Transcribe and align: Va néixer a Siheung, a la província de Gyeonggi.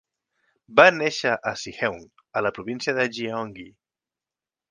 Va 0.79 0.85
néixer 0.93 1.33
a 1.51 1.53
Siheung, 1.65 2.01
a 2.41 2.43
la 2.47 2.53
província 2.57 2.97
de 3.01 3.07
Gyeonggi. 3.19 3.67